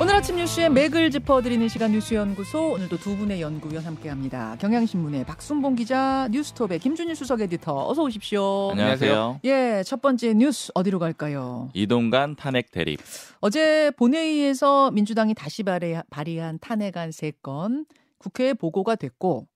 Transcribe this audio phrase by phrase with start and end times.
[0.00, 4.56] 오늘 아침 뉴스에 맥을 짚어드리는 시간 뉴스연구소 오늘도 두 분의 연구위원 함께합니다.
[4.60, 8.70] 경향신문의 박순봉 기자, 뉴스톱의 김준일 수석 에디터 어서 오십시오.
[8.70, 9.40] 안녕하세요.
[9.44, 11.70] 예, 첫 번째 뉴스 어디로 갈까요?
[11.74, 13.00] 이동간 탄핵 대립.
[13.40, 17.84] 어제 본회의에서 민주당이 다시 발의한 탄핵안 3건
[18.18, 19.48] 국회에 보고가 됐고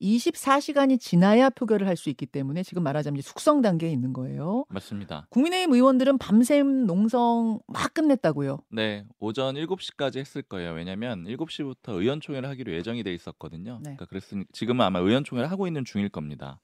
[0.00, 4.66] 24시간이 지나야 표결을 할 수 있기 때문에 지금 말하자면 숙성 단계에 있는 거예요.
[4.68, 5.26] 맞습니다.
[5.30, 8.58] 국민의힘 의원들은 밤샘 농성 막 끝냈다고요.
[8.70, 10.72] 네, 오전 7시까지 했을 거예요.
[10.72, 13.76] 왜냐하면 7시부터 의원총회를 하기로 예정이 돼 있었거든요.
[13.76, 13.82] 네.
[13.82, 16.60] 그러니까 그랬으니 지금은 아마 의원총회를 하고 있는 중일 겁니다.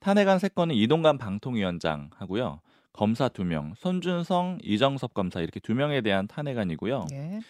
[0.00, 2.60] 탄핵안 세 건은 이동관 방통위원장 하고요.
[2.92, 7.06] 검사 2명, 손준성, 이정섭 검사 이렇게 두 명에 대한 탄핵안이고요.
[7.10, 7.40] 네.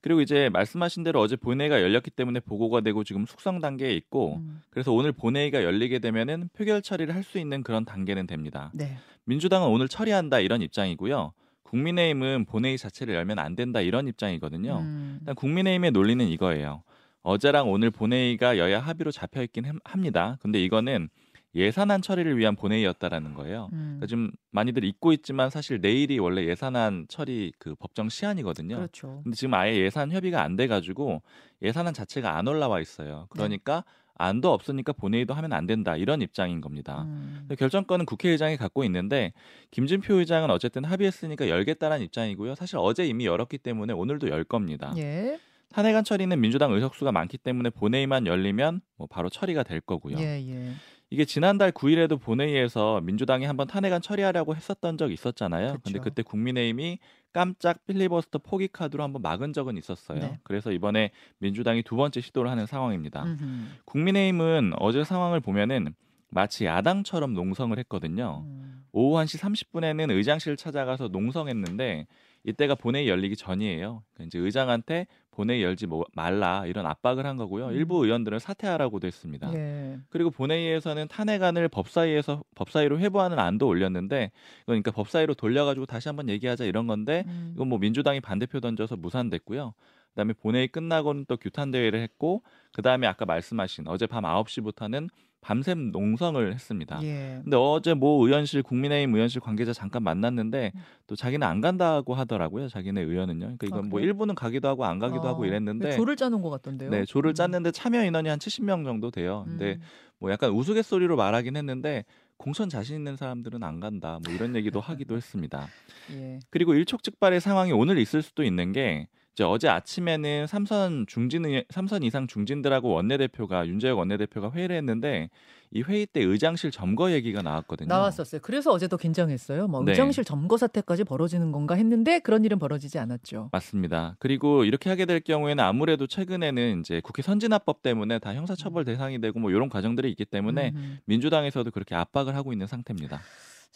[0.00, 4.62] 그리고 이제 말씀하신 대로 어제 본회의가 열렸기 때문에 보고가 되고 지금 숙성 단계에 있고 음.
[4.70, 8.70] 그래서 오늘 본회의가 열리게 되면은 표결 처리를 할 수 있는 그런 단계는 됩니다.
[8.74, 8.96] 네.
[9.24, 11.32] 민주당은 오늘 처리한다 이런 입장이고요.
[11.64, 14.78] 국민의힘은 본회의 자체를 열면 안 된다 이런 입장이거든요.
[14.80, 15.18] 음.
[15.20, 16.82] 일단 국민의힘의 논리는 이거예요.
[17.22, 20.38] 어제랑 오늘 본회의가 여야 합의로 잡혀 있긴 합니다.
[20.40, 21.10] 근데 이거는
[21.54, 23.68] 예산안 처리를 위한 본회의였다라는 거예요.
[23.72, 23.78] 음.
[23.98, 28.76] 그러니까 지금 많이들 잊고 있지만 사실 내일이 원래 예산안 처리 그 법정 시한이거든요.
[28.76, 29.20] 그렇죠.
[29.24, 31.22] 근데 지금 아예 예산 협의가 안 돼 가지고
[31.62, 33.26] 예산안 자체가 안 올라와 있어요.
[33.30, 33.92] 그러니까 네.
[34.22, 37.04] 안도 없으니까 본회의도 하면 안 된다 이런 입장인 겁니다.
[37.04, 37.48] 음.
[37.58, 39.32] 결정권은 국회의장이 갖고 있는데
[39.70, 42.54] 김진표 의장은 어쨌든 합의했으니까 열겠다라는 입장이고요.
[42.54, 44.92] 사실 어제 이미 열었기 때문에 오늘도 열 겁니다.
[44.98, 45.38] 예.
[45.72, 50.18] 탄핵안 처리는 민주당 의석수가 많기 때문에 본회의만 열리면 뭐 바로 처리가 될 거고요.
[50.18, 50.72] 예, 예.
[51.10, 55.72] 이게 지난달 9일에도 본회의에서 민주당이 한번 탄핵안 처리하려고 했었던 적 있었잖아요.
[55.72, 55.80] 그쵸.
[55.84, 57.00] 근데 그때 국민의힘이
[57.32, 60.20] 깜짝 필리버스터 포기 카드로 한번 막은 적은 있었어요.
[60.20, 60.38] 네.
[60.44, 63.24] 그래서 이번에 민주당이 두 번째 시도를 하는 상황입니다.
[63.24, 63.44] 음흠.
[63.86, 65.94] 국민의힘은 어제 상황을 보면은
[66.28, 68.44] 마치 야당처럼 농성을 했거든요.
[68.46, 68.84] 음.
[68.92, 72.06] 오후 1시 30분에는 의장실 찾아가서 농성했는데
[72.44, 74.02] 이때가 본회의 열리기 전이에요.
[74.14, 77.68] 그러니까 이제 의장한테 본회의 열지 뭐 말라 이런 압박을 한 거고요.
[77.68, 77.72] 음.
[77.72, 79.52] 일부 의원들은 사퇴하라고도 했습니다.
[79.54, 79.98] 예.
[80.08, 84.32] 그리고 본회의에서는 탄핵안을 법사위에서 법사위로 회부하는 안도 올렸는데
[84.66, 87.52] 그러니까 법사위로 돌려가지고 다시 한번 얘기하자 이런 건데 음.
[87.54, 89.74] 이건 뭐 민주당이 반대표 던져서 무산됐고요.
[90.10, 92.42] 그다음에 본회의 끝나고는 또 규탄 대회를 했고
[92.72, 95.08] 그다음에 아까 말씀하신 어제 밤 9시부터는
[95.40, 97.02] 밤샘 농성을 했습니다.
[97.02, 97.40] 예.
[97.42, 100.80] 근데 어제 모 의원실 국민의힘 의원실 관계자 잠깐 만났는데 음.
[101.06, 102.68] 또 자기는 안 간다고 하더라고요.
[102.68, 103.38] 자기네 의원은요.
[103.38, 106.50] 그러니까 이건 아, 뭐 일부는 가기도 하고 안 가기도 아, 하고 이랬는데 조를 짜는 것
[106.50, 106.90] 같던데요.
[106.90, 107.34] 네, 조를 음.
[107.34, 109.44] 짰는데 참여 인원이 한 70명 정도 돼요.
[109.48, 109.80] 근데 음.
[110.18, 112.04] 뭐 약간 우스갯소리로 말하긴 했는데
[112.36, 114.18] 공천 자신 있는 사람들은 안 간다.
[114.24, 115.68] 뭐 이런 얘기도 하기도 했습니다.
[116.12, 116.38] 예.
[116.50, 122.26] 그리고 일촉즉발의 상황이 오늘 있을 수도 있는 게 이제 어제 아침에는 삼선 중진 삼선 이상
[122.26, 125.30] 중진들하고 원내대표가 윤재혁 원내대표가 회의를 했는데
[125.72, 127.86] 이 회의 때 의장실 점거 얘기가 나왔거든요.
[127.86, 128.40] 나왔었어요.
[128.42, 129.68] 그래서 어제 도 긴장했어요.
[129.68, 129.92] 뭐 네.
[129.92, 133.50] 의장실 점거 사태까지 벌어지는 건가 했는데 그런 일은 벌어지지 않았죠.
[133.52, 134.16] 맞습니다.
[134.18, 139.38] 그리고 이렇게 하게 될 경우에는 아무래도 최근에는 이제 국회 선진화법 때문에 다 형사처벌 대상이 되고
[139.38, 140.96] 뭐 이런 과정들이 있기 때문에 음흠.
[141.04, 143.20] 민주당에서도 그렇게 압박을 하고 있는 상태입니다.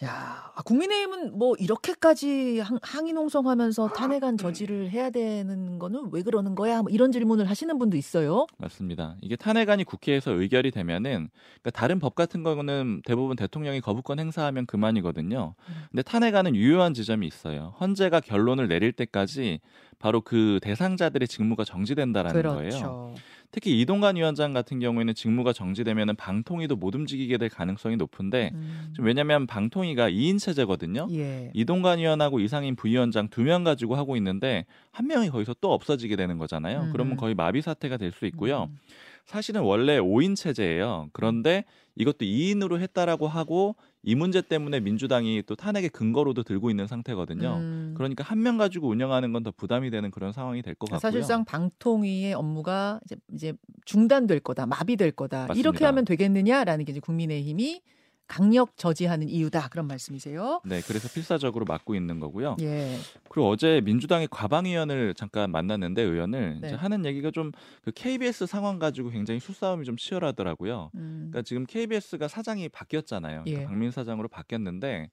[0.03, 6.57] 야, 아, 국민의힘은 뭐 이렇게까지 항, 의 농성하면서 탄핵안 저지를 해야 되는 거는 왜 그러는
[6.57, 6.83] 거야?
[6.83, 8.47] 뭐 이런 질문을 하시는 분도 있어요.
[8.59, 9.15] 맞습니다.
[9.21, 15.55] 이게 탄핵안이 국회에서 의결이 되면은 그러니까 다른 법 같은 거는 대부분 대통령이 거부권 행사하면 그만이거든요.
[15.57, 15.75] 음.
[15.93, 17.75] 근데 탄핵안은 유효한 지점이 있어요.
[17.81, 19.61] 헌재가 결론을 내릴 때까지
[20.01, 22.57] 바로 그 대상자들의 직무가 정지된다라는 그렇죠.
[22.57, 23.15] 거예요.
[23.55, 28.93] 특히 이동관 위원장 같은 경우에는 직무가 정지되면 방통위도 못 움직이게 될 가능성이 높은데 음.
[28.99, 31.07] 왜냐하면 방통위가 2인 체제거든요.
[31.13, 31.53] 예.
[31.55, 36.37] 이동관 위원하고 이상인 부위원장 두 명 가지고 하고 있는데 한 명이 거기서 또 없어지게 되는
[36.37, 36.81] 거잖아요.
[36.81, 36.91] 음.
[36.93, 38.71] 그러면 거의 마비 사태가 될 수 있고요.
[38.73, 38.79] 음.
[39.25, 41.11] 사실은 원래 5인 체제예요.
[41.13, 47.57] 그런데 이것도 2인으로 했다라고 하고 이 문제 때문에 민주당이 또 탄핵의 근거로도 들고 있는 상태거든요.
[47.95, 47.97] 음.
[47.97, 50.99] 그러니까 한 명 가지고 운영하는 건 더 부담이 되는 그런 상황이 될 것 같고요.
[51.01, 53.53] 사실상 방통위의 업무가 이제, 이제
[53.85, 55.47] 중단될 거다, 마비될 거다.
[55.49, 55.59] 맞습니다.
[55.61, 57.81] 이렇게 하면 되겠느냐라는 게 이제 국민의힘이
[58.27, 60.63] 강력 저지하는 이유다 그런 말씀이세요?
[60.65, 62.57] 네, 그래서 필사적으로 맡고 있는 거고요.
[62.63, 62.97] 예.
[63.29, 66.69] 그리고 어제 민주당의 과방 의원을 잠깐 만났는데 의원을 네.
[66.69, 67.53] 이제 하는 얘기가 좀
[67.85, 70.91] 그 KBS 상황 가지고 굉장히 수싸움이 좀 치열하더라고요.
[70.95, 71.29] 음.
[71.31, 73.43] 그러니까 지금 KBS가 사장이 바뀌었잖아요.
[73.45, 73.67] 그러니까 예.
[73.67, 75.11] 박민 사장으로 바뀌었는데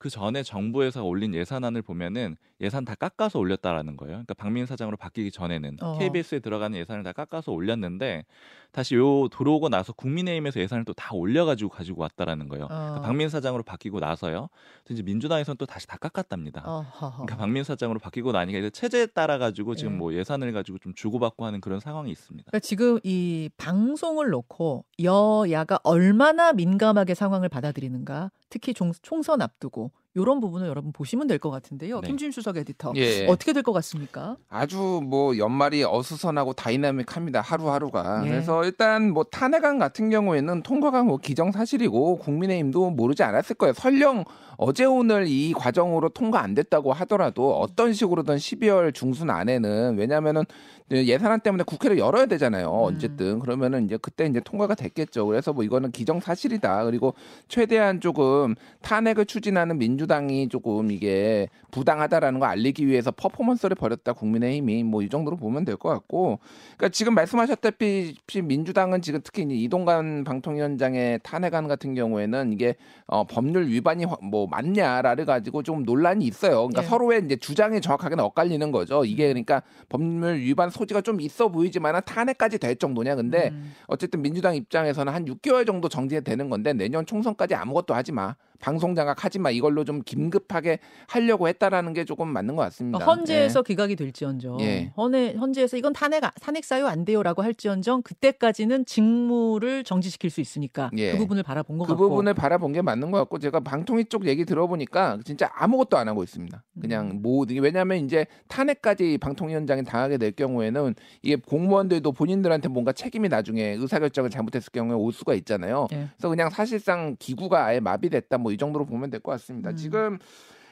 [0.00, 4.12] 그 전에 정부에서 올린 예산안을 보면은 예산 다 깎아서 올렸다라는 거예요.
[4.12, 5.98] 그러니까 박민 사장으로 바뀌기 전에는 어.
[5.98, 8.24] KBS에 들어가는 예산을 다 깎아서 올렸는데
[8.72, 12.64] 다시 요 들어오고 나서 국민의힘에서 예산을 또 다 올려가지고 가지고 왔다라는 거예요.
[12.64, 12.68] 어.
[12.68, 14.48] 그러니까 박민 사장으로 바뀌고 나서요.
[14.88, 16.62] 이제 민주당에서는 또 다시 다 깎았답니다.
[16.64, 16.86] 어.
[16.98, 19.96] 그러니까 박민 사장으로 바뀌고 나니까 이제 체제에 따라 가지고 지금 예.
[19.96, 22.50] 뭐 예산을 가지고 좀 주고받고 하는 그런 상황이 있습니다.
[22.50, 30.66] 그러니까 지금 이 방송을 놓고 여야가 얼마나 민감하게 상황을 받아들이는가, 특히 총선 앞두고 이런 부분을
[30.66, 32.00] 여러분 보시면 될 것 같은데요.
[32.00, 32.08] 네.
[32.08, 33.26] 김준 수석 에디터 예.
[33.28, 34.36] 어떻게 될 것 같습니까?
[34.48, 37.40] 아주 뭐 연말이 어수선하고 다이나믹합니다.
[37.40, 38.22] 하루하루가.
[38.26, 38.28] 예.
[38.28, 43.72] 그래서 일단 뭐 탄핵안 같은 경우에는 통과가 뭐 기정사실이고 국민의힘도 모르지 않았을 거예요.
[43.72, 44.24] 설령
[44.56, 50.44] 어제 오늘 이 과정으로 통과 안 됐다고 하더라도 어떤 식으로든 12월 중순 안에는 왜냐면은
[50.90, 52.66] 예산안 때문에 국회를 열어야 되잖아요.
[52.66, 52.94] 음.
[52.96, 55.26] 어쨌든 그러면은 이제 그때 이제 통과가 됐겠죠.
[55.26, 56.84] 그래서 뭐 이거는 기정사실이다.
[56.84, 57.14] 그리고
[57.48, 65.00] 최대한 조금 탄핵을 추진하는 민주당이 조금 이게 부당하다라는 거 알리기 위해서 퍼포먼스를 벌였다 국민의힘이 뭐
[65.02, 66.40] 이 정도로 보면 될 것 같고
[66.76, 72.74] 그러니까 지금 말씀하셨다시피 민주당은 지금 특히 이동관 방통위원장의 탄핵안 같은 경우에는 이게
[73.06, 76.56] 어 법률 위반이 뭐 맞냐라를 가지고 좀 논란이 있어요.
[76.66, 76.88] 그러니까 네.
[76.88, 79.04] 서로의 이제 주장이 정확하게 엇갈리는 거죠.
[79.04, 79.30] 이게 음.
[79.30, 83.14] 그러니까 법률 위반 소지가 좀 있어 보이지만 탄핵까지 될 정도냐.
[83.16, 83.72] 근데 음.
[83.86, 88.36] 어쨌든 민주당 입장에서는 한 6개월 정도 정지되는 건데 내년 총선까지 아무것도 하지 마.
[88.60, 90.78] 방송 장악 하지 마 이걸로 좀 긴급하게
[91.08, 92.98] 하려고 했다라는 게 조금 맞는 것 같습니다.
[92.98, 93.62] 그러니까 헌재에서 예.
[93.66, 94.92] 기각이 될지언정 예.
[94.96, 101.12] 헌재 헌재에서 이건 탄핵 탄핵 사유 안 돼요라고 할지언정 그때까지는 직무를 정지시킬 수 있으니까 예.
[101.12, 104.04] 그 부분을 바라본 것 그 같고 그 부분을 바라본 게 맞는 것 같고 제가 방통위
[104.06, 106.62] 쪽 얘기 들어보니까 진짜 아무것도 안 하고 있습니다.
[106.80, 107.22] 그냥 음.
[107.22, 113.76] 모든 게 왜냐하면 이제 탄핵까지 방통위원장이 당하게 될 경우에는 이게 공무원들도 본인들한테 뭔가 책임이 나중에
[113.78, 115.86] 의사결정을 잘못했을 경우에 올 수가 있잖아요.
[115.92, 116.08] 예.
[116.16, 119.70] 그래서 그냥 사실상 기구가 아예 마비됐다 뭐뭐 이 정도로 보면 될 것 같습니다.
[119.70, 119.76] 음.
[119.76, 120.18] 지금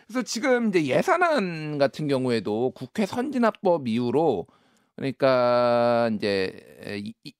[0.06, 4.46] 그래서 지금 이제 예산안 같은 경우에도 국회 선진화법 이후로
[4.96, 6.52] 그러니까 이제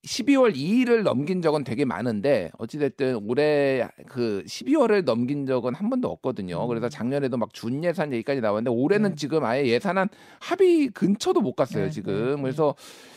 [0.05, 6.63] 12월 2일을 넘긴 적은 되게 많은데 어찌됐든 올해 그 12월을 넘긴 적은 한 번도 없거든요.
[6.63, 6.67] 음.
[6.69, 9.15] 그래서 작년에도 막 준 예산 얘기까지 나왔는데 올해는 네.
[9.15, 10.07] 지금 아예 예산안
[10.39, 12.13] 합의 근처도 못 갔어요 네, 지금.
[12.13, 12.41] 네, 네.
[12.41, 12.75] 그래서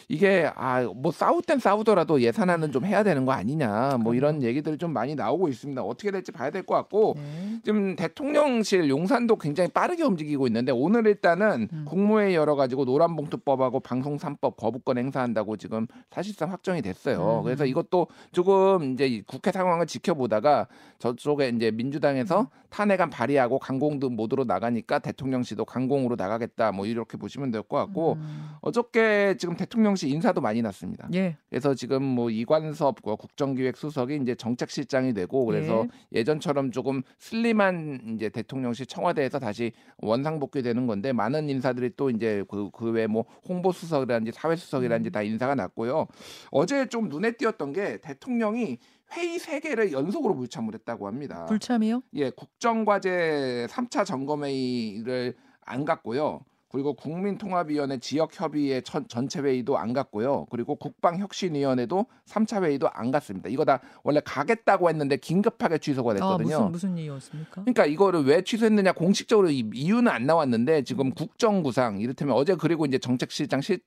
[0.09, 4.79] 이게 아 뭐 싸울 땐 싸우더라도 예산안은 좀 해야 되는 거 아니냐 뭐 이런 얘기들이
[4.79, 5.83] 좀 많이 나오고 있습니다.
[5.83, 7.59] 어떻게 될지 봐야 될 것 같고 네.
[7.65, 11.85] 지금 대통령실 용산도 굉장히 빠르게 움직이고 있는데 오늘 일단은 음.
[11.89, 17.41] 국무회의 열어가지고 노란봉투법하고 방송 삼법 거부권 행사한다고 지금 사실상 확정이 됐어요.
[17.41, 17.45] 음.
[17.45, 20.67] 그래서 이것도 조금 이제 국회 상황을 지켜보다가
[20.99, 22.62] 저쪽에 이제 민주당에서 음.
[22.73, 28.51] 탄핵안 발의하고 강공등 모드로 나가니까 대통령실도 강공으로 나가겠다 뭐 이렇게 보시면 될 것 같고 음.
[28.61, 31.09] 어저께 지금 대통령실 인사도 많이 났습니다.
[31.15, 31.37] 예.
[31.49, 36.25] 그래서 지금 뭐 이관섭 뭐 국정기획 수석이 이제 정책실장이 되고 그래서 예.
[36.25, 42.43] 전처럼 조금 슬림한 이제 대통령실 청와대에서 다시 원상복귀되는 건데 많은 인사들이 또 이제
[42.73, 45.13] 그외뭐 홍보수석이라든지 사회수석이라든지 음.
[45.13, 46.07] 다 인사가 났고요.
[46.51, 48.79] 어제 좀 눈에 띄었던 게 대통령이
[49.13, 51.47] 회의 세 개를 연속으로 불참을 했다고 합니다.
[51.47, 52.03] 불참이요?
[52.15, 56.45] 예, 국정과제 3차 점검회의를 안 갔고요.
[56.73, 60.47] 그리고 국민통합위원회 지역협의회 전체 회의도 안 갔고요.
[60.51, 63.49] 그리고 국방혁신위원회도 3차 회의도 안 갔습니다.
[63.49, 66.57] 이거 다 원래 가겠다고 했는데 긴급하게 취소가 아, 됐거든요.
[66.57, 67.63] 아, 무슨 무슨 이유였습니까?
[67.63, 73.61] 그러니까 이거를 왜 취소했느냐 공식적으로 이유는 안 나왔는데 지금 국정구상 이를테면 어제 그리고 이제 정책실장
[73.61, 73.81] 실,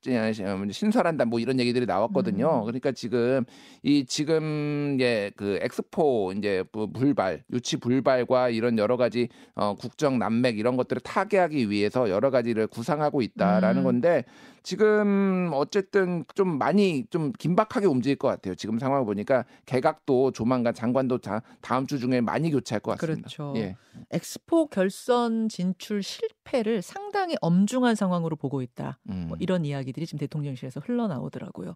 [0.71, 2.61] 신설한다 뭐 이런 얘기들이 나왔거든요.
[2.61, 2.65] 음.
[2.65, 3.43] 그러니까 지금
[3.83, 10.57] 이 지금 예 그 엑스포 이제 불발 유치 불발과 이런 여러 가지 어 국정 난맥
[10.57, 13.83] 이런 것들을 타개하기 위해서 여러 가지를 구상하고 있다라는 음.
[13.83, 14.25] 건데
[14.63, 18.55] 지금 어쨌든 좀 많이 좀 긴박하게 움직일 것 같아요.
[18.55, 23.29] 지금 상황을 보니까 개각도 조만간 장관도 다, 다음 주 중에 많이 교체할 것 같습니다.
[23.29, 23.53] 그렇죠.
[23.57, 23.75] 예.
[24.11, 28.97] 엑스포 결선 진출 실패를 상당히 엄중한 상황으로 보고 있다.
[29.03, 29.25] 뭐 음.
[29.29, 31.75] 뭐 이런 이야기들이 지금 대통령실에서 흘러나오더라고요.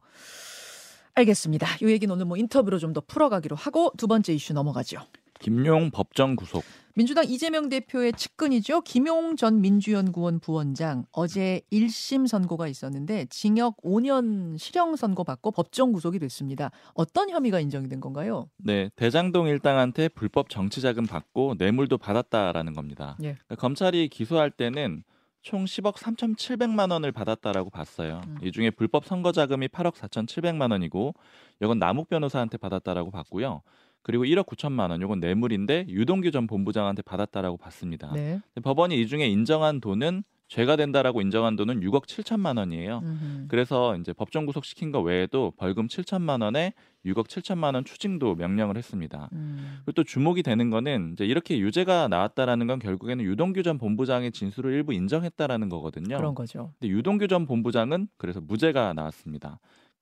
[1.16, 1.68] 알겠습니다.
[1.82, 5.00] 이 얘기는 오늘 뭐 인터뷰로 좀 더 풀어가기로 하고 두 번째 이슈 넘어가죠.
[5.40, 6.64] 김용 법정 구속.
[6.96, 8.82] 민주당 이재명 대표의 측근이죠.
[8.82, 16.20] 김용 전 민주연구원 부원장 어제 1심 선고가 있었는데 징역 5년 실형 선고 받고 법정 구속이
[16.20, 16.72] 됐습니다.
[16.94, 18.50] 어떤 혐의가 인정이 된 건가요?
[18.58, 23.16] 네, 대장동 일당한테 불법 정치 자금 받고 뇌물도 받았다라는 겁니다.
[23.22, 23.36] 예.
[23.36, 25.04] 그러니까 검찰이 기소할 때는
[25.42, 28.20] 총 10억 3,700만 원을 받았다라고 봤어요.
[28.28, 28.38] 음.
[28.44, 31.14] 이 중에 불법 선거 자금이 8억 4,700만 원이고
[31.62, 33.62] 이건 남욱 변호사한테 받았다라고 봤고요.
[34.02, 38.12] 그리고 1억 9천만 원, 요건 뇌물인데 유동규 전 본부장한테 받았다라고 봤습니다.
[38.14, 38.40] 네.
[38.64, 43.02] 법원이 이 중에 인정한 돈은 죄가 된다라고 인정한 돈은 6억 7천만 원이에요.
[43.04, 43.46] 음흠.
[43.50, 46.74] 그래서 이제 법정 구속시킨 거 외에도 벌금 7천만 원에
[47.06, 49.30] 6억 7천만 원 추징도 명령을 했습니다.
[49.34, 49.82] 음.
[49.86, 54.74] 그리고 또 주목이 되는 거는 이제 이렇게 유죄가 나왔다라는 건 결국에는 유동규 전 본부장의 진술을
[54.74, 56.18] 일부 인정했다라는 거거든요.
[56.18, 56.74] 그런 거죠.
[56.80, 59.60] 근데 유동규 전 본부장은 그래서 무죄가 나왔습니다.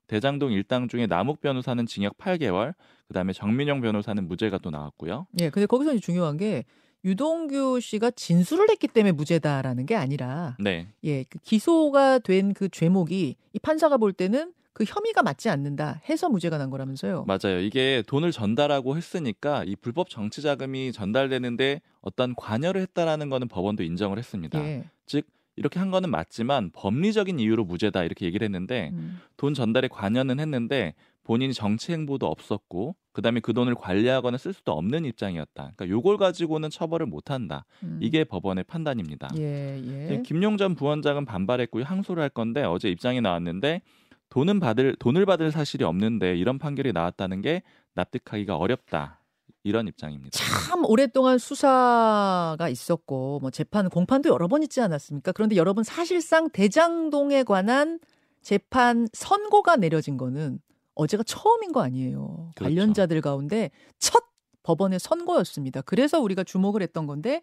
[0.07, 2.73] 대장동 일당 중에 남욱 변호사는 징역 8개월,
[3.07, 5.27] 그다음에 정민영 변호사는 무죄가 또 나왔고요.
[5.39, 6.65] 예, 근데 거기서 이제 중요한 게
[7.05, 10.87] 유동규 씨가 진술을 했기 때문에 무죄다라는 게 아니라 네.
[11.03, 16.29] 예, 그 기소가 된 그 죄목이 이 판사가 볼 때는 그 혐의가 맞지 않는다 해서
[16.29, 17.25] 무죄가 난 거라면서요.
[17.25, 17.59] 맞아요.
[17.59, 24.17] 이게 돈을 전달하고 했으니까 이 불법 정치 자금이 전달되는데 어떤 관여를 했다라는 거는 법원도 인정을
[24.17, 24.59] 했습니다.
[24.63, 24.83] 예.
[25.05, 25.25] 즉
[25.57, 29.19] 이렇게 한 거는 맞지만 법리적인 이유로 무죄다 이렇게 얘기를 했는데 음.
[29.35, 35.03] 돈 전달에 관여는 했는데 본인이 정치 행보도 없었고 그다음에 그 돈을 관리하거나 쓸 수도 없는
[35.05, 35.73] 입장이었다.
[35.75, 37.65] 그러니까 요걸 가지고는 처벌을 못 한다.
[37.83, 37.99] 음.
[38.01, 39.29] 이게 법원의 판단입니다.
[39.37, 40.21] 예, 예.
[40.23, 41.83] 김용 전 부원장은 반발했고요.
[41.83, 43.81] 항소를 할 건데 어제 입장이 나왔는데
[44.29, 47.63] 돈은 받을 돈을 받을 사실이 없는데 이런 판결이 나왔다는 게
[47.95, 49.19] 납득하기가 어렵다.
[49.67, 50.37] 이런 입장입니다.
[50.39, 55.33] 참 오랫동안 수사가 있었고 뭐 재판 공판도 여러 번 있지 않았습니까?
[55.33, 57.99] 그런데 여러분 사실상 대장동에 관한
[58.41, 60.59] 재판 선고가 내려진 거는
[60.95, 62.51] 어제가 처음인 거 아니에요.
[62.55, 62.63] 그렇죠.
[62.63, 63.69] 관련자들 가운데
[63.99, 64.23] 첫
[64.63, 65.81] 법원의 선고였습니다.
[65.81, 67.41] 그래서 우리가 주목을 했던 건데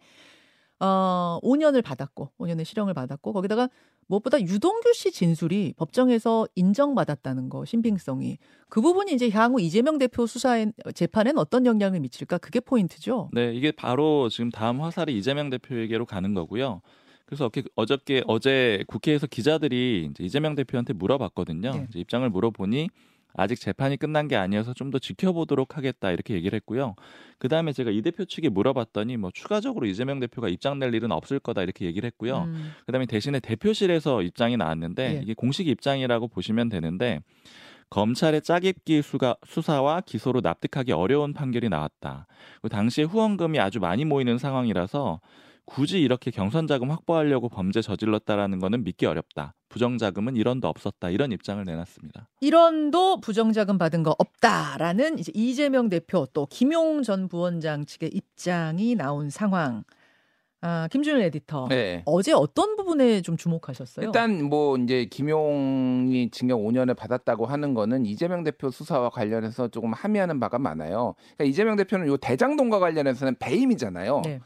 [0.80, 3.68] 어 5년을 받았고 5년의 실형을 받았고 거기다가
[4.06, 10.66] 무엇보다 유동규 씨 진술이 법정에서 인정받았다는 거 신빙성이 그 부분이 이제 향후 이재명 대표 수사에
[10.94, 13.30] 재판엔 어떤 영향을 미칠까 그게 포인트죠.
[13.32, 16.80] 네, 이게 바로 지금 다음 화살이 이재명 대표에게로 가는 거고요.
[17.26, 21.70] 그래서 어저께 어제 국회에서 기자들이 이제 이재명 대표한테 물어봤거든요.
[21.70, 21.86] 네.
[21.88, 22.88] 이제 입장을 물어보니
[23.34, 26.94] 아직 재판이 끝난 게 아니어서 좀 더 지켜보도록 하겠다 이렇게 얘기를 했고요.
[27.38, 31.40] 그 다음에 제가 이 대표 측에 물어봤더니 뭐 추가적으로 이재명 대표가 입장 낼 일은 없을
[31.40, 32.44] 거다 이렇게 얘기를 했고요.
[32.44, 32.72] 음.
[32.86, 35.20] 그 다음에 대신에 대표실에서 입장이 나왔는데 예.
[35.22, 37.20] 이게 공식 입장이라고 보시면 되는데
[37.90, 42.26] 검찰의 짜깁기 수가, 수사와 기소로 납득하기 어려운 판결이 나왔다.
[42.62, 45.20] 그 당시에 후원금이 아주 많이 모이는 상황이라서
[45.66, 49.54] 굳이 이렇게 경선 자금 확보하려고 범죄 저질렀다라는 거는 믿기 어렵다.
[49.68, 51.10] 부정 자금은 1원도 없었다.
[51.10, 52.28] 이런 입장을 내놨습니다.
[52.42, 58.94] 1원도 부정 자금 받은 거 없다라는 이제 이재명 대표 또 김용 전 부원장 측의 입장이
[58.94, 59.84] 나온 상황.
[60.60, 61.68] 아, 김준일 에디터.
[61.68, 62.02] 네.
[62.06, 64.06] 어제 어떤 부분에 좀 주목하셨어요?
[64.06, 70.40] 일단 뭐 이제 김용이 징역 5년을 받았다고 하는 거는 이재명 대표 수사와 관련해서 조금 함의하는
[70.40, 71.16] 바가 많아요.
[71.36, 74.22] 그러니까 이재명 대표는 요 대장동과 관련해서는 배임이잖아요.
[74.24, 74.40] 네.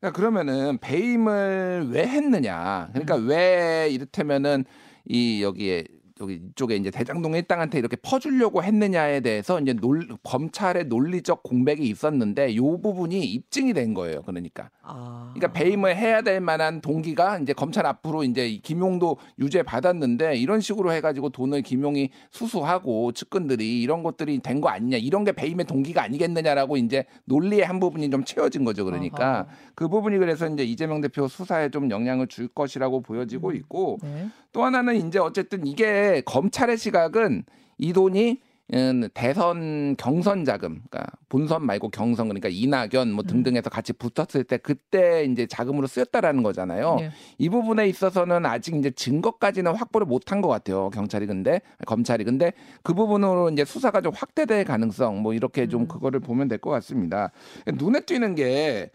[0.00, 2.88] 그러니까 그러면은 배임을 왜 했느냐?
[2.92, 3.28] 그러니까 음.
[3.28, 4.64] 왜 이를테면은
[5.04, 5.84] 이 여기에
[6.20, 12.54] 여기 이쪽에 이제 대장동 일당한테 이렇게 퍼주려고 했느냐에 대해서 이제 논, 검찰의 논리적 공백이 있었는데
[12.56, 14.22] 요 부분이 입증이 된 거예요.
[14.22, 14.68] 그러니까.
[14.82, 15.32] 아.
[15.34, 20.92] 그러니까 배임을 해야 될 만한 동기가 이제 검찰 앞으로 이제 김용도 유죄 받았는데 이런 식으로
[20.92, 26.76] 해가지고 돈을 김용이 수수하고 측근들이 이런 것들이 된 거 아니냐 이런 게 배임의 동기가 아니겠느냐라고
[26.78, 28.84] 이제 논리의 한 부분이 좀 채워진 거죠.
[28.84, 29.46] 그러니까 아하.
[29.76, 33.56] 그 부분이 그래서 이제 이재명 대표 수사에 좀 영향을 줄 것이라고 보여지고 음.
[33.56, 34.28] 있고 네.
[34.52, 37.44] 또 하나는 이제 어쨌든 이게 검찰의 시각은
[37.78, 38.40] 이 돈이
[38.74, 43.26] 음, 대선 경선 자금, 그러니까 본선 말고 경선 그러니까 이낙연 뭐 음.
[43.26, 46.96] 등등해서 같이 붙었을 때 그때 이제 자금으로 쓰였다라는 거잖아요.
[46.96, 47.10] 네.
[47.38, 50.90] 이 부분에 있어서는 아직 이제 증거까지는 확보를 못한 것 같아요.
[50.90, 55.88] 경찰이 근데 검찰이 근데 그 부분으로 이제 수사가 좀 확대될 가능성 뭐 이렇게 좀 음.
[55.88, 57.30] 그거를 보면 될 것 같습니다.
[57.66, 58.90] 눈에 띄는 게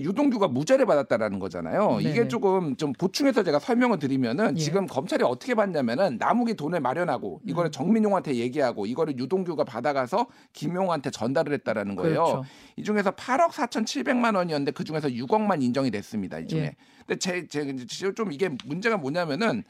[0.00, 1.98] 유동규가 무죄를 받았다라는 거잖아요.
[1.98, 2.10] 네네.
[2.10, 4.60] 이게 조금 좀 보충해서 제가 설명을 드리면은 예.
[4.60, 7.72] 지금 검찰이 어떻게 봤냐면은 남욱이 돈을 마련하고 이거를 음.
[7.72, 12.24] 정민용한테 얘기하고 이거를 유동규가 받아가서 김용한테 전달을 했다라는 거예요.
[12.24, 12.44] 그렇죠.
[12.76, 16.38] 이 중에서 8억 4,700만 원이었는데 그 중에서 6억만 인정이 됐습니다.
[16.38, 16.60] 이 중에.
[16.60, 16.76] 예.
[17.06, 19.64] 근데 제, 제, 좀 이게 문제가 뭐냐면은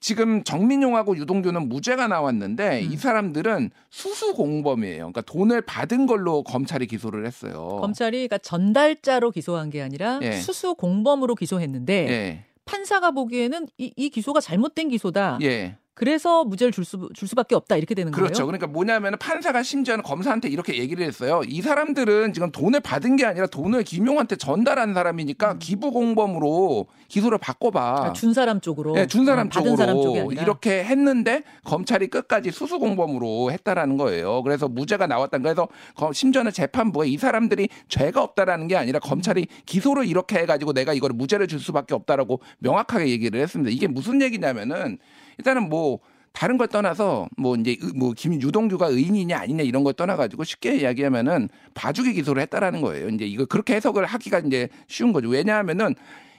[0.00, 2.92] 지금 정민용하고 유동규는 무죄가 나왔는데 음.
[2.92, 4.98] 이 사람들은 수수 공범이에요.
[4.98, 7.78] 그러니까 돈을 받은 걸로 검찰이 기소를 했어요.
[7.80, 10.32] 검찰이 그러니까 전달자로 기소한 게 아니라 예.
[10.32, 12.44] 수수 공범으로 기소했는데 예.
[12.64, 15.38] 판사가 보기에는 이, 이 기소가 잘못된 기소다.
[15.42, 15.76] 예.
[15.94, 18.24] 그래서 무죄를 줄, 수, 줄 수밖에 없다 이렇게 되는 거예요.
[18.24, 18.46] 그렇죠.
[18.46, 21.42] 그러니까 뭐냐면 판사가 심지어는 검사한테 이렇게 얘기를 했어요.
[21.44, 25.58] 이 사람들은 지금 돈을 받은 게 아니라 돈을 김용한테 전달한 사람이니까 음.
[25.58, 28.04] 기부 공범으로 기소를 바꿔봐.
[28.04, 28.94] 아, 준 사람 쪽으로.
[28.94, 29.96] 네, 준 사람 아, 쪽으로 사람
[30.32, 34.42] 이렇게 했는데 검찰이 끝까지 수수 공범으로 했다라는 거예요.
[34.42, 35.38] 그래서 무죄가 나왔다.
[35.38, 35.68] 그래서
[36.12, 41.46] 심지어는 재판부에 이 사람들이 죄가 없다라는 게 아니라 검찰이 기소를 이렇게 해가지고 내가 이걸 무죄를
[41.48, 43.70] 줄 수밖에 없다라고 명확하게 얘기를 했습니다.
[43.70, 44.98] 이게 무슨 얘기냐면은
[45.38, 46.00] 일단은 뭐
[46.32, 51.48] 다른 걸 떠나서 뭐 이제 뭐 김 유동규가 의인이냐 아니냐 이런 걸 떠나가지고 쉽게 이야기하면은
[51.74, 53.08] 봐주기 기소를 했다라는 거예요.
[53.08, 55.28] 이제 이거 그렇게 해석을 하기가 이제 쉬운 거죠.
[55.28, 55.94] 왜냐하면은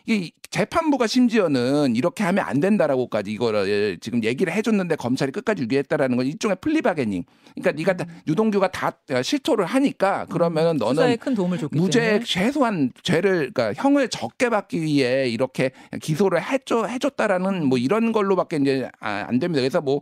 [0.10, 6.26] 이 재판부가 심지어는 이렇게 하면 안 된다라고까지 이거를 지금 얘기를 해줬는데 검찰이 끝까지 유기했다라는 건
[6.26, 7.24] 일종의 플리바게닝.
[7.56, 8.22] 그러니까 네가 다, 음.
[8.28, 10.26] 유동규가 다 실토를 하니까
[10.72, 11.18] 음, 너는
[11.72, 12.20] 무죄.
[12.26, 18.90] 최소한 죄를 그러니까 형을 적게 받기 위해 이렇게 기소를 해줘 해줬다라는 뭐 이런 걸로밖에 이제
[19.00, 19.62] 아, 안 됩니다.
[19.62, 20.02] 그래서 뭐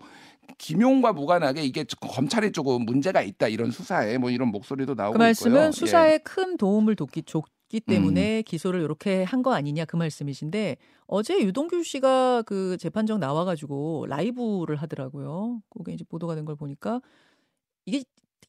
[0.57, 5.57] 김용과 무관하게 이게 검찰이 조금 문제가 있다 이런 수사에 뭐 이런 목소리도 나오고 그 말씀은
[5.57, 5.71] 있고요.
[5.71, 6.17] 수사에 예.
[6.19, 7.25] 큰 도움을 줬, 있
[7.69, 8.43] 기 때문에 음.
[8.45, 15.61] 기소를 이렇게 한 거 아니냐 그 말씀이신데 어제 유동규 씨가 그 재판정 나와가지고 라이브를 하더라고요.
[15.69, 17.01] 그게 이제 보도가 된 걸 보니까
[17.85, 18.03] 이게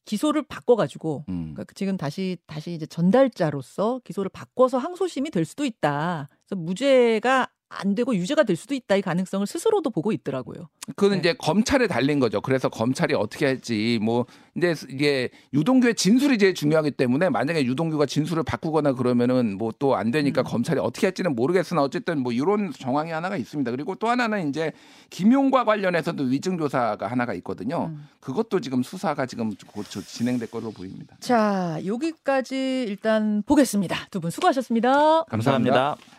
[0.05, 1.53] 기소를 바꿔가지고 음.
[1.53, 6.29] 그러니까 지금 다시 다시 이제 전달자로서 기소를 바꿔서 항소심이 될 수도 있다.
[6.47, 10.69] 그래서 무죄가 안 되고 유죄가 될 수도 있다 이 가능성을 스스로도 보고 있더라고요.
[10.95, 11.17] 그건 네.
[11.19, 12.41] 이제 검찰에 달린 거죠.
[12.41, 18.43] 그래서 검찰이 어떻게 할지 뭐 근데 이게 유동규의 진술이 제일 중요하기 때문에 만약에 유동규가 진술을
[18.43, 20.43] 바꾸거나 그러면은 뭐 또 안 되니까 음.
[20.43, 23.71] 검찰이 어떻게 할지는 모르겠으나 어쨌든 뭐 이런 정황이 하나가 있습니다.
[23.71, 24.71] 그리고 또 하나는 이제
[25.09, 27.85] 김용과 관련해서도 위증 조사가 하나가 있거든요.
[27.91, 28.07] 음.
[28.19, 31.15] 그것도 지금 수사가 지금 곧 진행될 것으로 보입니다.
[31.19, 34.07] 자 여기까지 일단 보겠습니다.
[34.11, 35.71] 두 분 수고하셨습니다 감사합니다.
[35.73, 36.18] 감사합니다.